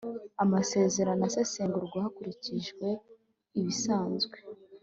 [0.43, 2.87] Amasezerano asesengurwa hakurikijwe
[3.59, 4.37] ibisanzwe